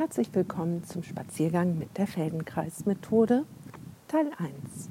[0.00, 3.44] Herzlich willkommen zum Spaziergang mit der Feldenkreismethode
[4.08, 4.88] Teil 1.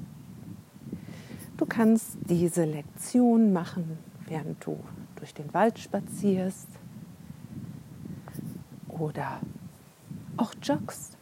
[1.56, 4.78] Du kannst diese Lektion machen, während du
[5.16, 6.68] durch den Wald spazierst
[8.86, 9.40] oder
[10.36, 11.18] auch joggst.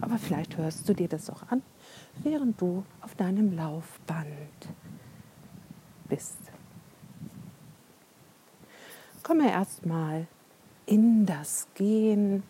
[0.00, 1.62] Aber vielleicht hörst du dir das auch an,
[2.24, 4.26] während du auf deinem Laufband
[6.08, 6.38] bist.
[9.22, 10.26] Komme erstmal
[10.86, 12.42] in das Gehen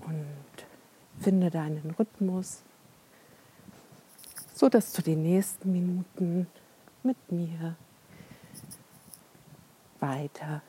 [0.00, 0.26] und
[1.20, 2.62] finde deinen Rhythmus,
[4.54, 6.46] so dass du die nächsten Minuten
[7.02, 7.76] mit mir
[10.00, 10.62] weiter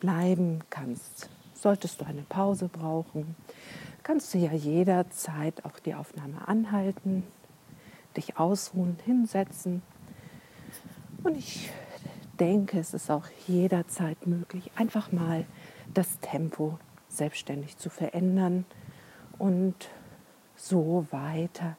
[0.00, 1.28] bleiben kannst.
[1.54, 3.36] Solltest du eine Pause brauchen,
[4.02, 7.24] kannst du ja jederzeit auch die Aufnahme anhalten,
[8.16, 9.82] dich ausruhen, hinsetzen.
[11.22, 11.70] Und ich
[12.40, 15.44] denke, es ist auch jederzeit möglich, einfach mal
[15.92, 18.64] das Tempo selbstständig zu verändern
[19.38, 19.88] und
[20.56, 21.76] so weiter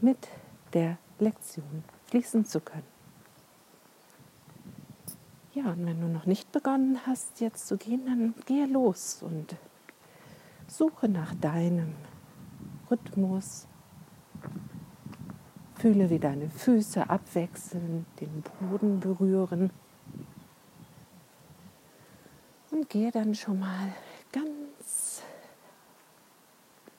[0.00, 0.28] mit
[0.72, 2.94] der Lektion fließen zu können.
[5.54, 9.54] Ja, und wenn du noch nicht begonnen hast, jetzt zu gehen, dann gehe los und
[10.66, 11.94] suche nach deinem
[12.90, 13.68] Rhythmus.
[15.84, 19.70] Fühle, wie deine Füße abwechselnd den Boden berühren.
[22.70, 23.92] Und gehe dann schon mal
[24.32, 25.20] ganz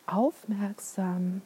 [0.05, 1.42] aufmerksam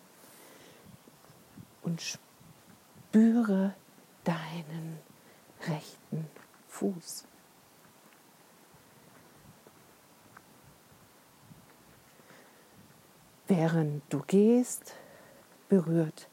[1.81, 3.73] und spüre
[4.25, 4.99] deinen
[5.65, 6.27] rechten
[6.67, 7.23] Fuß.
[13.47, 14.93] Während du gehst,
[15.69, 16.27] berührt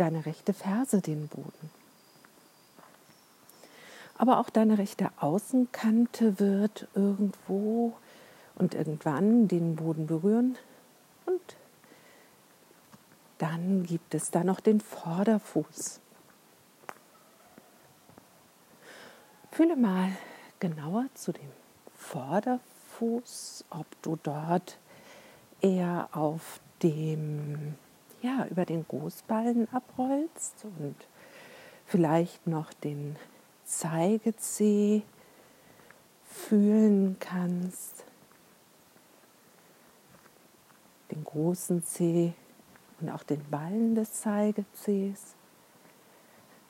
[0.00, 1.70] deine rechte Ferse den Boden.
[4.16, 7.94] Aber auch deine rechte Außenkante wird irgendwo
[8.54, 10.56] und irgendwann den Boden berühren.
[11.26, 11.56] Und
[13.38, 16.00] dann gibt es da noch den Vorderfuß.
[19.52, 20.10] Fühle mal
[20.60, 21.50] genauer zu dem
[21.96, 24.78] Vorderfuß, ob du dort
[25.60, 27.74] eher auf dem
[28.22, 30.96] ja, über den Großballen abrollst und
[31.86, 33.16] vielleicht noch den
[33.64, 35.02] Zeigezeh
[36.24, 38.04] fühlen kannst,
[41.10, 42.32] den großen Zeh
[43.00, 45.34] und auch den Ballen des Zeigezehs.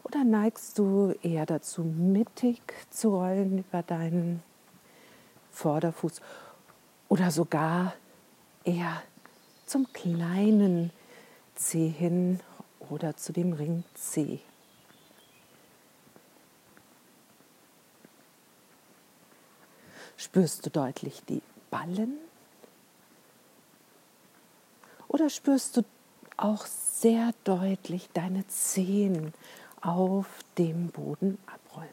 [0.02, 2.60] Oder neigst du eher dazu, mittig
[2.90, 4.42] zu rollen über deinen
[5.50, 6.20] Vorderfuß
[7.08, 7.94] oder sogar
[8.64, 9.02] eher
[9.66, 10.90] zum kleinen
[11.60, 12.40] C hin
[12.88, 14.40] oder zu dem Ring C.
[20.16, 22.18] Spürst du deutlich die Ballen?
[25.06, 25.82] Oder spürst du
[26.38, 29.34] auch sehr deutlich deine Zehen
[29.82, 31.90] auf dem Boden abrollen?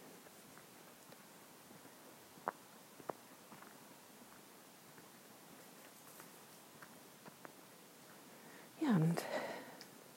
[8.79, 9.23] Ja, und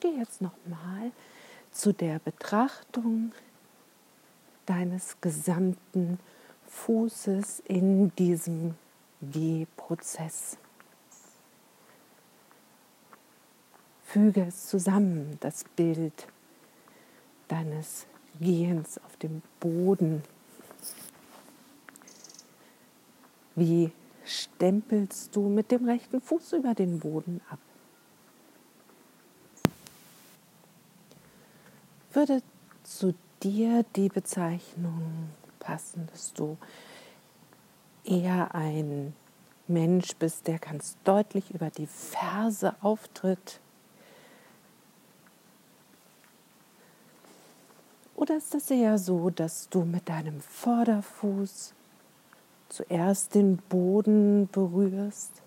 [0.01, 1.11] gehe jetzt nochmal
[1.71, 3.31] zu der Betrachtung
[4.65, 6.19] deines gesamten
[6.67, 8.75] Fußes in diesem
[9.21, 10.57] Gehprozess.
[14.03, 16.27] Füge es zusammen, das Bild
[17.47, 18.07] deines
[18.39, 20.23] Gehens auf dem Boden.
[23.55, 23.91] Wie
[24.25, 27.59] stempelst du mit dem rechten Fuß über den Boden ab?
[32.21, 32.43] Würde
[32.83, 36.55] zu dir die Bezeichnung passen, dass du
[38.03, 39.15] eher ein
[39.67, 43.59] Mensch bist, der ganz deutlich über die Ferse auftritt?
[48.15, 51.73] Oder ist es eher so, dass du mit deinem Vorderfuß
[52.69, 55.41] zuerst den Boden berührst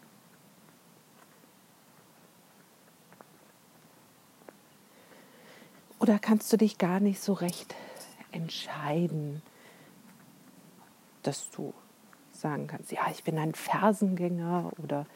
[6.05, 7.75] Oder kannst du dich gar nicht so recht
[8.31, 9.41] entscheiden,
[11.23, 11.73] dass du
[12.31, 15.07] sagen kannst, ja, ich bin ein Fersengänger oder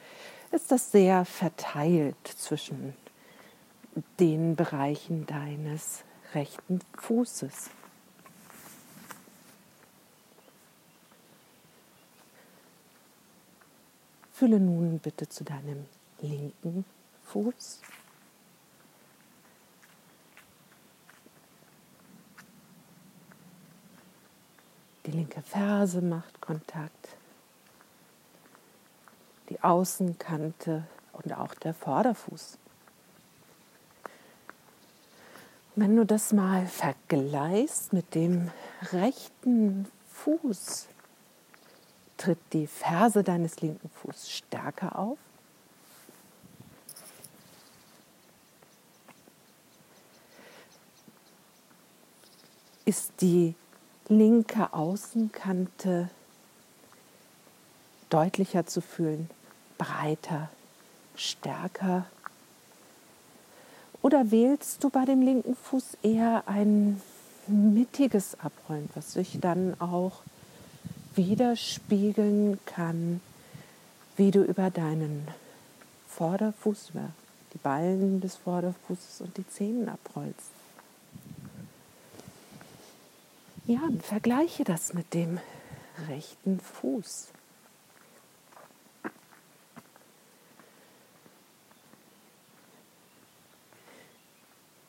[0.51, 2.95] ist das sehr verteilt zwischen
[4.19, 7.69] den Bereichen deines rechten Fußes?
[14.33, 15.85] Fühle nun bitte zu deinem
[16.23, 16.87] linken
[17.25, 17.83] Fuß.
[25.09, 27.17] Die linke Ferse macht Kontakt
[29.49, 32.59] die Außenkante und auch der Vorderfuß.
[35.77, 38.51] Wenn du das mal vergleichst mit dem
[38.93, 40.89] rechten Fuß,
[42.19, 45.17] tritt die Ferse deines linken Fußes stärker auf.
[52.85, 53.55] Ist die
[54.09, 56.09] linke Außenkante
[58.11, 59.29] deutlicher zu fühlen,
[59.77, 60.49] breiter,
[61.15, 62.07] stärker?
[64.01, 67.01] Oder wählst du bei dem linken Fuß eher ein
[67.47, 70.23] mittiges Abrollen, was sich dann auch
[71.15, 73.21] widerspiegeln kann,
[74.17, 75.27] wie du über deinen
[76.09, 77.11] Vorderfuß, über
[77.53, 80.58] die Ballen des Vorderfußes und die Zehen abrollst.
[83.69, 85.39] Ja, vergleiche das mit dem
[86.09, 87.29] rechten Fuß.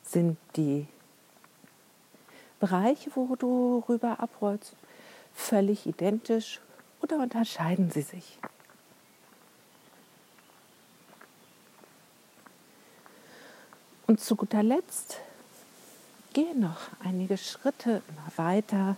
[0.02, 0.86] Sind die
[2.58, 4.74] Bereiche, wo du rüber abrollst,
[5.34, 6.62] völlig identisch
[7.02, 8.38] oder unterscheiden sie sich?
[14.06, 15.20] Und zu guter Letzt
[16.32, 18.96] gehe noch einige Schritte immer weiter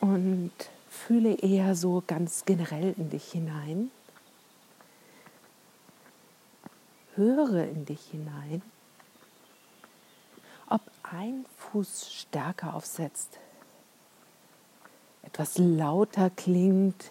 [0.00, 0.52] und
[0.88, 3.90] fühle eher so ganz generell in dich hinein.
[7.16, 8.62] Höre in dich hinein,
[10.68, 13.38] ob ein Fuß stärker aufsetzt,
[15.22, 17.10] etwas lauter klingt,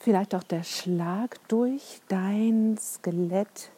[0.00, 3.70] vielleicht auch der Schlag durch dein Skelett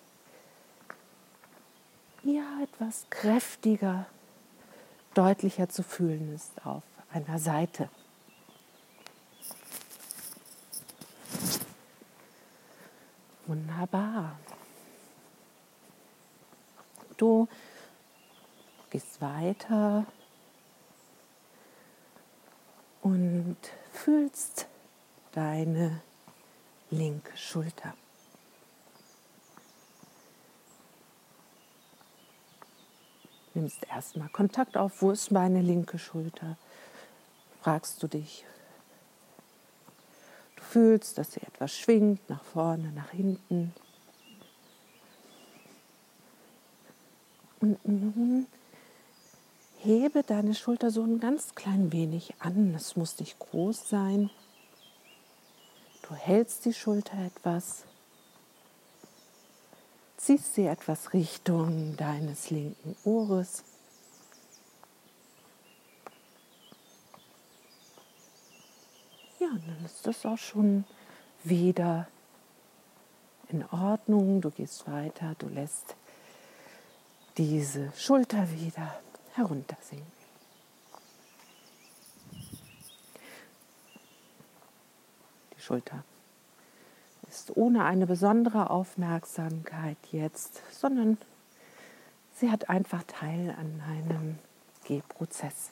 [2.29, 4.07] ja etwas kräftiger,
[5.15, 7.89] deutlicher zu fühlen ist auf einer Seite.
[13.47, 14.39] Wunderbar.
[17.17, 17.49] Du
[18.91, 20.05] gehst weiter
[23.01, 23.57] und
[23.93, 24.67] fühlst
[25.33, 26.03] deine
[26.91, 27.95] linke Schulter.
[33.59, 36.57] Nimmst erstmal Kontakt auf, wo ist meine linke Schulter?
[37.61, 38.45] Fragst du dich.
[40.55, 43.75] Du fühlst, dass sie etwas schwingt, nach vorne, nach hinten.
[47.61, 48.47] Und nun
[49.79, 52.75] hebe deine Schulter so ein ganz klein wenig an.
[52.77, 54.31] Es muss nicht groß sein.
[56.03, 57.88] Du hältst die Schulter etwas
[60.19, 63.65] ziehst sie etwas Richtung deines linken Ohres.
[69.39, 70.85] Ja, und dann ist das auch schon
[71.45, 72.09] wieder
[73.49, 74.41] in Ordnung.
[74.41, 75.95] Du gehst weiter, du lässt
[77.37, 79.01] diese Schulter wieder
[79.35, 80.13] heruntersinken.
[85.57, 86.03] Die Schulter
[87.39, 91.19] ist ohne eine besondere Aufmerksamkeit jetzt, sondern
[92.35, 94.39] sie hat einfach Teil an einem
[94.85, 95.71] Gehprozess.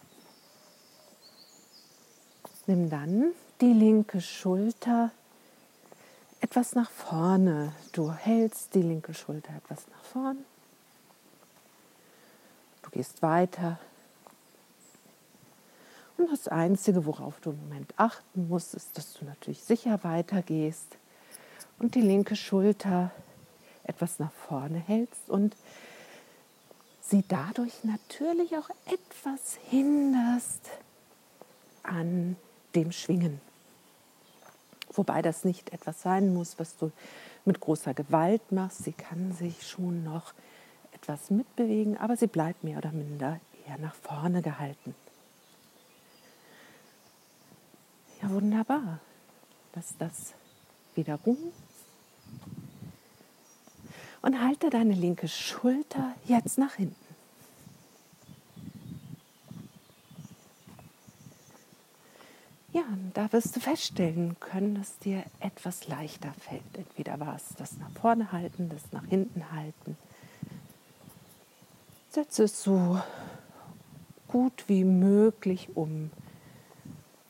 [2.67, 5.11] Nimm dann die linke Schulter
[6.41, 7.73] etwas nach vorne.
[7.93, 10.41] Du hältst die linke Schulter etwas nach vorne.
[12.83, 13.79] Du gehst weiter.
[16.17, 20.97] Und das Einzige, worauf du im Moment achten musst, ist, dass du natürlich sicher weitergehst
[21.79, 23.11] und die linke Schulter
[23.85, 25.55] etwas nach vorne hältst und
[27.01, 30.71] sie dadurch natürlich auch etwas hinderst
[31.83, 32.37] an
[32.75, 33.41] dem Schwingen.
[34.93, 36.91] Wobei das nicht etwas sein muss, was du
[37.45, 38.79] mit großer Gewalt machst.
[38.79, 40.33] Sie kann sich schon noch
[40.93, 44.95] etwas mitbewegen, aber sie bleibt mehr oder minder eher nach vorne gehalten.
[48.23, 48.99] Ja, wunderbar.
[49.75, 50.33] Lass das
[50.95, 51.37] wieder rum
[54.27, 56.97] und halte deine linke Schulter jetzt nach hinten.
[62.73, 62.83] Ja,
[63.15, 66.77] da wirst du feststellen können, dass dir etwas leichter fällt.
[66.77, 69.97] Entweder war es das nach vorne halten, das nach hinten halten.
[72.11, 73.01] Setze es so
[74.27, 76.11] gut wie möglich um,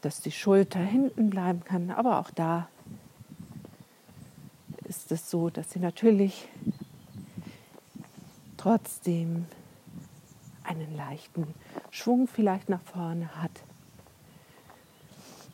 [0.00, 1.91] dass die Schulter hinten bleiben kann.
[1.91, 2.69] Aber auch da
[4.85, 6.49] ist es so, dass sie natürlich
[8.67, 9.47] trotzdem
[10.65, 11.55] einen leichten
[11.93, 13.53] Schwung vielleicht nach vorne hat.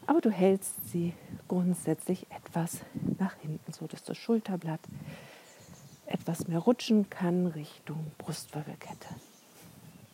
[0.06, 1.12] Aber du hältst sie
[1.46, 2.78] grundsätzlich etwas
[3.18, 4.80] nach hinten, so dass das Schulterblatt
[6.06, 9.08] etwas mehr rutschen kann Richtung Brustwirbelkette.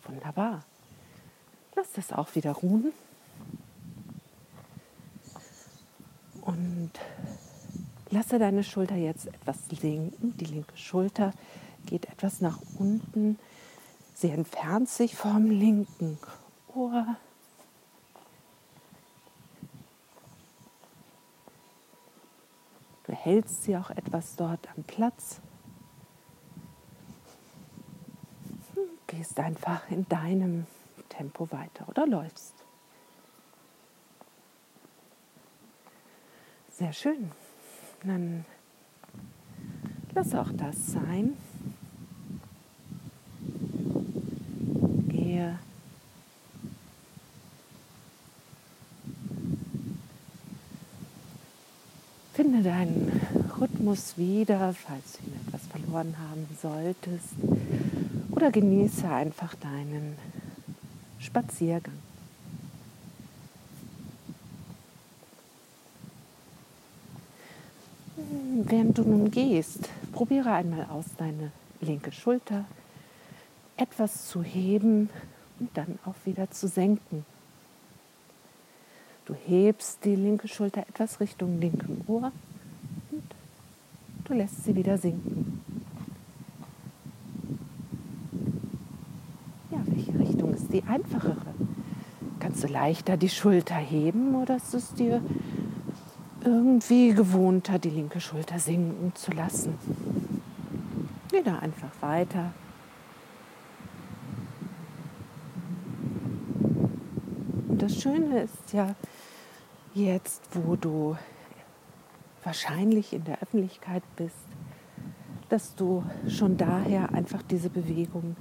[0.03, 0.65] Wunderbar.
[1.77, 2.93] Lass das auch wieder ruhen.
[6.41, 6.91] Und
[8.11, 10.37] lasse deine Schulter jetzt etwas sinken.
[10.37, 11.33] Die linke Schulter
[11.89, 13.39] geht etwas nach unten.
[14.15, 16.19] Sie entfernt sich vom linken
[16.75, 17.17] Ohr.
[23.05, 25.41] Du hältst sie auch etwas dort am Platz.
[29.07, 30.67] Gehst einfach in deinem
[31.09, 32.53] Tempo weiter oder läufst.
[36.71, 37.33] Sehr schön.
[38.05, 38.45] Dann
[40.15, 41.35] lass auch das sein.
[45.29, 45.59] Gehe
[52.33, 53.21] Finde deinen
[53.61, 57.35] Rhythmus wieder, falls du ihn etwas verloren haben solltest.
[58.31, 60.17] Oder genieße einfach deinen
[61.19, 61.99] Spaziergang.
[68.17, 71.51] Während du nun gehst, probiere einmal aus, deine
[71.83, 72.65] linke Schulter
[73.79, 75.09] etwas zu heben
[75.59, 77.25] und dann auch wieder zu senken.
[79.25, 82.33] Du hebst die linke Schulter etwas Richtung linkem Ohr
[83.11, 83.23] und
[84.25, 85.63] du lässt sie wieder sinken.
[89.71, 91.37] Ja, welche Richtung ist die einfachere?
[92.41, 95.21] Kannst du leichter die Schulter heben oder ist es dir
[96.43, 99.75] irgendwie gewohnter, die linke Schulter sinken zu lassen?
[101.31, 102.53] Wieder einfach weiter.
[107.79, 108.97] Das Schöne ist ja,
[109.95, 111.17] jetzt, wo du
[112.43, 114.35] wahrscheinlich in der Öffentlichkeit bist,
[115.49, 118.35] dass du schon daher einfach diese Bewegung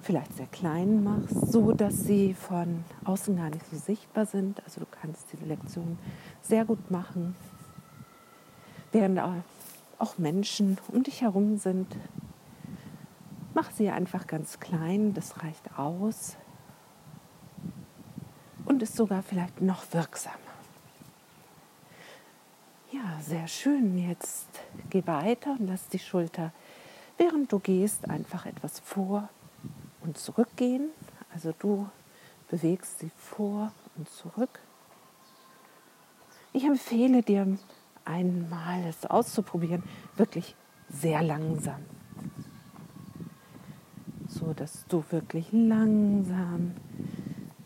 [0.00, 4.60] vielleicht sehr klein machst, so dass sie von außen gar nicht so sichtbar sind.
[4.64, 5.96] Also du kannst diese Lektion
[6.40, 7.36] sehr gut machen,
[8.90, 9.20] während
[9.98, 11.86] auch Menschen um dich herum sind.
[13.54, 16.36] Mach sie einfach ganz klein, das reicht aus
[18.82, 20.36] ist sogar vielleicht noch wirksamer.
[22.90, 23.96] Ja, sehr schön.
[23.96, 24.48] Jetzt
[24.90, 26.52] geh weiter und lass die Schulter,
[27.16, 29.28] während du gehst, einfach etwas vor
[30.02, 30.90] und zurückgehen.
[31.32, 31.88] Also du
[32.50, 34.58] bewegst sie vor und zurück.
[36.52, 37.56] Ich empfehle dir
[38.04, 39.84] einmal es auszuprobieren,
[40.16, 40.54] wirklich
[40.90, 41.80] sehr langsam.
[44.28, 46.74] So dass du wirklich langsam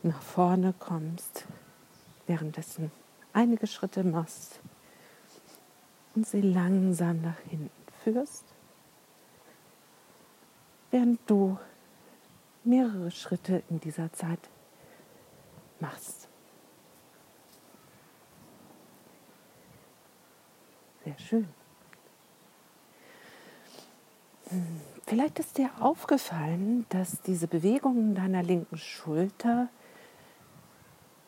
[0.06, 1.46] nach vorne kommst,
[2.26, 2.90] währenddessen
[3.32, 4.60] einige Schritte machst
[6.14, 7.70] und sie langsam nach hinten
[8.02, 8.44] führst,
[10.90, 11.58] während du
[12.64, 14.40] mehrere Schritte in dieser Zeit
[15.80, 16.28] machst.
[21.04, 21.48] Sehr schön.
[24.48, 29.68] Hm, vielleicht ist dir aufgefallen, dass diese Bewegungen deiner linken Schulter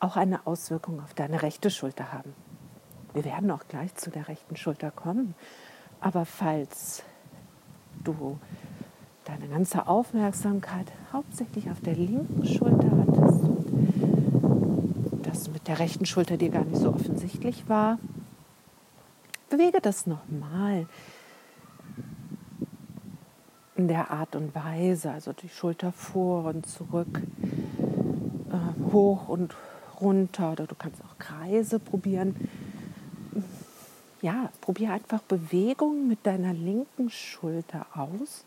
[0.00, 2.34] auch eine Auswirkung auf deine rechte Schulter haben.
[3.14, 5.34] Wir werden auch gleich zu der rechten Schulter kommen.
[6.00, 7.02] Aber falls
[8.04, 8.38] du
[9.24, 16.36] deine ganze Aufmerksamkeit hauptsächlich auf der linken Schulter hattest und das mit der rechten Schulter
[16.36, 17.98] dir gar nicht so offensichtlich war,
[19.50, 20.86] bewege das nochmal
[23.74, 27.22] in der Art und Weise, also die Schulter vor und zurück,
[28.50, 29.54] äh, hoch und
[30.00, 32.34] runter oder du kannst auch Kreise probieren
[34.20, 38.44] ja, probiere einfach Bewegung mit deiner linken Schulter aus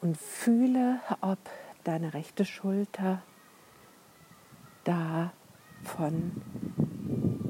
[0.00, 1.38] und fühle, ob
[1.84, 3.22] deine rechte Schulter
[4.84, 6.32] davon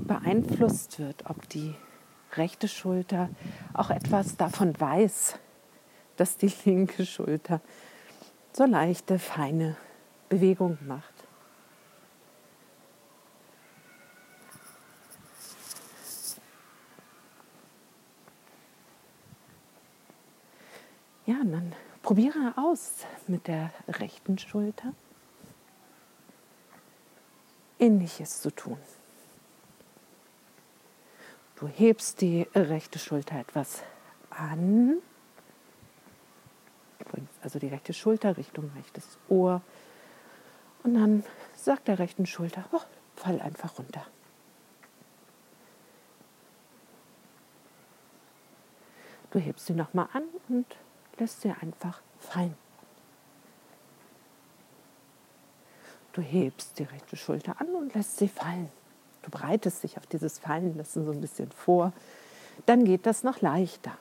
[0.06, 1.74] beeinflusst wird, ob die
[2.34, 3.28] rechte Schulter
[3.74, 5.38] auch etwas davon weiß,
[6.16, 7.60] dass die linke Schulter
[8.52, 9.76] so leichte, feine
[10.28, 11.12] Bewegungen macht.
[21.24, 24.92] Ja, und dann probiere aus mit der rechten Schulter.
[27.78, 28.78] Ähnliches zu tun.
[31.56, 33.82] Du hebst die rechte Schulter etwas
[34.30, 34.96] an,
[37.42, 39.62] also die rechte Schulter Richtung rechtes Ohr.
[40.82, 42.80] Und dann sagt der rechten Schulter, oh,
[43.14, 44.04] fall einfach runter.
[49.30, 50.66] Du hebst sie nochmal an und
[51.22, 52.56] lässt sie einfach fallen.
[56.12, 58.68] Du hebst die rechte Schulter an und lässt sie fallen.
[59.22, 61.92] Du bereitest dich auf dieses Fallenlassen so ein bisschen vor.
[62.66, 63.96] Dann geht das noch leichter.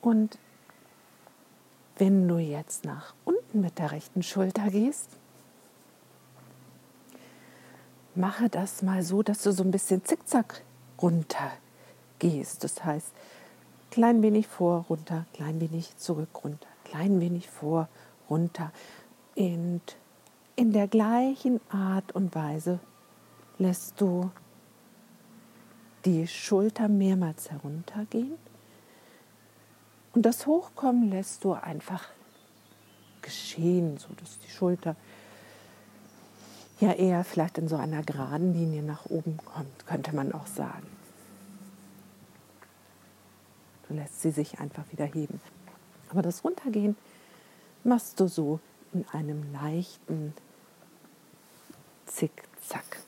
[0.00, 0.36] Und
[1.98, 5.08] wenn du jetzt nach unten mit der rechten Schulter gehst,
[8.16, 10.62] mache das mal so, dass du so ein bisschen zickzack
[11.00, 11.52] runter
[12.18, 12.64] gehst.
[12.64, 13.12] Das heißt,
[13.90, 17.88] klein wenig vor, runter, klein wenig zurück, runter, klein wenig vor,
[18.28, 18.72] runter.
[19.34, 19.82] Und
[20.56, 22.78] in der gleichen Art und Weise
[23.58, 24.30] lässt du
[26.04, 28.36] die Schulter mehrmals heruntergehen
[30.14, 32.08] und das Hochkommen lässt du einfach
[33.22, 34.96] geschehen, so dass die Schulter
[36.82, 40.86] ja eher vielleicht in so einer geraden Linie nach oben kommt, könnte man auch sagen.
[43.88, 45.40] Du lässt sie sich einfach wieder heben.
[46.10, 46.96] Aber das Runtergehen
[47.84, 48.58] machst du so
[48.92, 50.34] in einem leichten
[52.06, 52.98] Zickzack.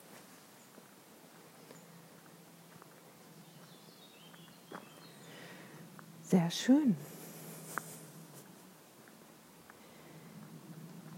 [6.23, 6.97] Sehr schön.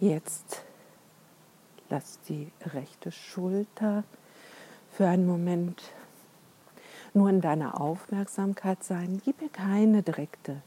[0.00, 0.62] Jetzt
[1.90, 4.04] lass die rechte Schulter
[4.90, 5.82] für einen Moment
[7.14, 9.20] nur in deiner Aufmerksamkeit sein.
[9.24, 10.62] Gib ihr keine direkte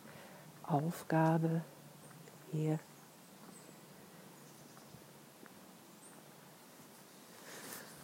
[0.63, 1.61] Aufgabe
[2.51, 2.79] hier.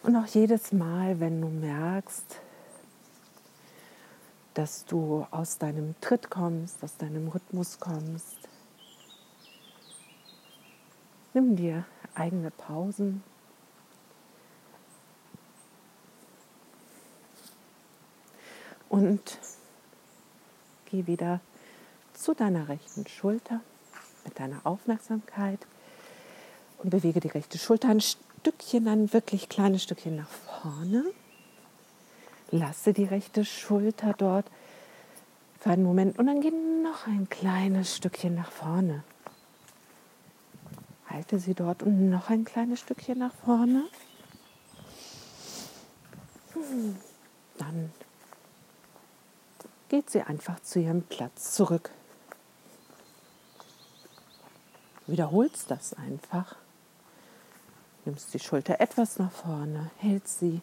[0.02, 2.40] Und auch jedes Mal, wenn du merkst,
[4.54, 8.38] dass du aus deinem Tritt kommst, aus deinem Rhythmus kommst.
[11.34, 11.84] Nimm dir
[12.16, 13.22] eigene Pausen.
[18.88, 19.38] Und
[20.86, 21.40] geh wieder
[22.14, 23.60] zu deiner rechten Schulter
[24.24, 25.60] mit deiner Aufmerksamkeit
[26.78, 31.04] und bewege die rechte Schulter ein Stückchen, ein wirklich kleines Stückchen nach vorne.
[32.50, 34.46] Lasse die rechte Schulter dort
[35.60, 39.02] für einen Moment und dann geh noch ein kleines Stückchen nach vorne.
[41.16, 43.84] Halte sie dort und noch ein kleines Stückchen nach vorne.
[47.56, 47.90] Dann
[49.88, 51.90] geht sie einfach zu ihrem Platz zurück.
[55.06, 56.56] Wiederholst das einfach.
[58.04, 60.60] Nimmst die Schulter etwas nach vorne, hältst sie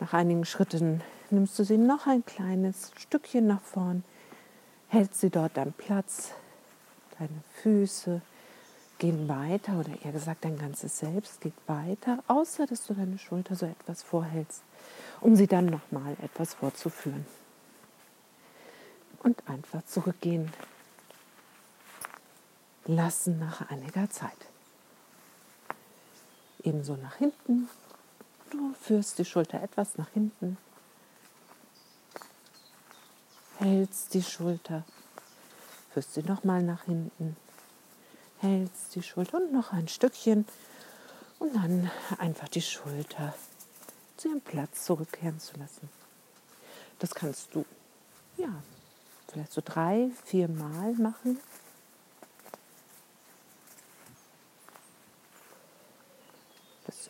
[0.00, 4.02] nach einigen Schritten nimmst du sie noch ein kleines Stückchen nach vorn,
[4.88, 6.32] hältst sie dort am Platz,
[7.20, 8.20] deine Füße
[9.04, 13.54] gehen weiter oder eher gesagt dein ganzes Selbst geht weiter, außer dass du deine Schulter
[13.54, 14.62] so etwas vorhältst,
[15.20, 17.26] um sie dann nochmal etwas vorzuführen.
[19.22, 20.50] Und einfach zurückgehen.
[22.86, 24.38] Lassen nach einiger Zeit.
[26.62, 27.68] Ebenso nach hinten.
[28.48, 30.56] Du führst die Schulter etwas nach hinten,
[33.58, 34.82] hältst die Schulter,
[35.92, 37.36] führst sie nochmal nach hinten,
[38.44, 40.46] hältst die Schulter und noch ein Stückchen
[41.38, 43.34] und dann einfach die Schulter
[44.16, 45.88] zu ihrem Platz zurückkehren zu lassen.
[46.98, 47.64] Das kannst du,
[48.36, 48.50] ja,
[49.28, 51.38] vielleicht so drei, vier Mal machen.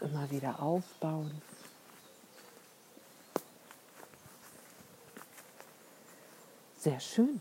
[0.05, 1.41] immer wieder aufbauen.
[6.77, 7.41] Sehr schön.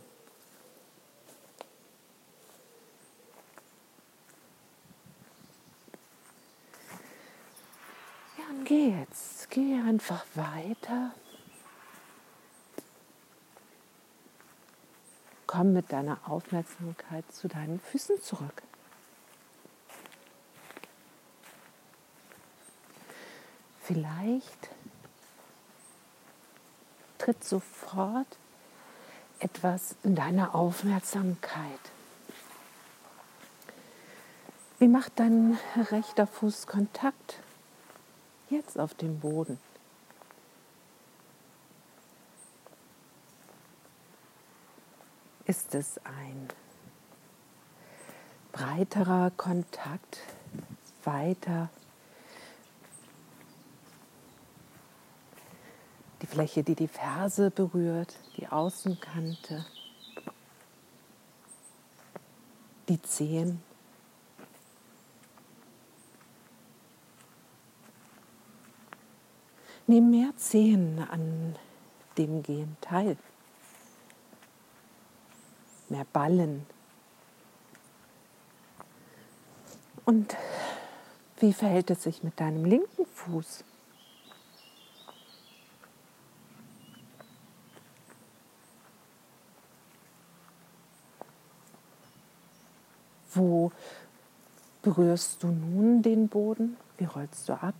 [8.64, 11.12] Geh jetzt, geh einfach weiter.
[15.48, 18.64] Komm mit deiner Aufmerksamkeit zu deinen Füßen zurück.
[23.82, 24.70] Vielleicht
[27.18, 28.38] tritt sofort
[29.40, 31.80] etwas in deiner Aufmerksamkeit.
[34.80, 35.58] Wie macht dein
[35.92, 37.40] rechter Fuß Kontakt
[38.54, 39.60] jetzt auf dem Boden?
[45.46, 46.48] Ist es ein
[48.54, 50.20] breiterer Kontakt
[51.04, 51.70] weiter
[56.24, 59.66] die Fläche, die die Ferse berührt, die Außenkante,
[62.88, 63.62] die Zehen.
[69.86, 71.56] Nimm mehr Zehen an
[72.18, 73.18] dem Gehen teil.
[75.90, 76.66] Mehr Ballen.
[80.06, 80.38] Und
[81.40, 83.66] wie verhält es sich mit deinem linken Fuß?
[93.34, 93.72] Wo
[94.82, 96.78] berührst du nun den Boden?
[96.98, 97.76] Wie rollst du ab?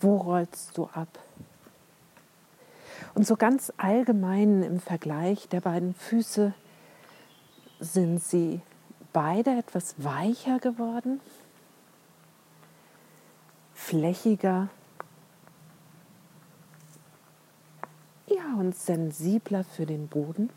[0.00, 1.08] Wo rollst du ab?
[3.14, 6.52] Und so ganz allgemein im Vergleich der beiden Füße
[7.80, 8.60] sind sie
[9.12, 11.20] beide etwas weicher geworden,
[13.72, 14.68] flächiger,
[18.26, 20.50] ja und sensibler für den Boden.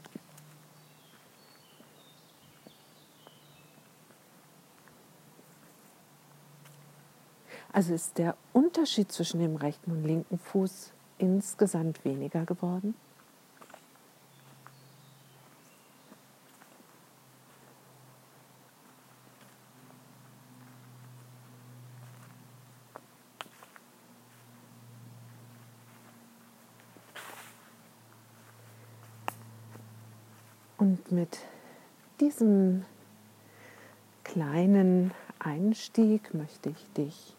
[7.71, 12.95] Also ist der Unterschied zwischen dem rechten und linken Fuß insgesamt weniger geworden?
[30.77, 31.39] Und mit
[32.19, 32.85] diesem
[34.23, 37.35] kleinen Einstieg möchte ich dich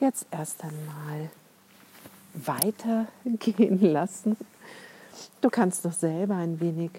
[0.00, 1.30] jetzt erst einmal
[2.34, 4.36] weitergehen lassen.
[5.40, 6.90] Du kannst doch selber ein wenig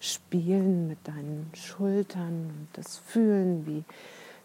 [0.00, 3.84] spielen mit deinen Schultern und das fühlen, wie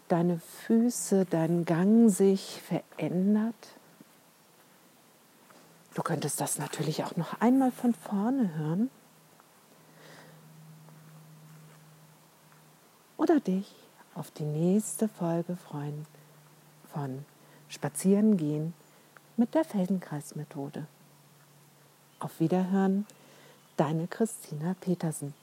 [0.08, 3.54] deine Füße, dein Gang sich verändert.
[5.94, 8.90] Du könntest das natürlich auch noch einmal von vorne hören.
[13.16, 13.72] Oder dich
[14.14, 16.06] auf die nächste Folge freuen
[16.92, 17.24] von
[17.74, 18.72] Spazieren gehen
[19.36, 20.86] mit der Feldenkreismethode.
[22.20, 23.06] Auf Wiederhören,
[23.76, 25.34] deine Christina Petersen.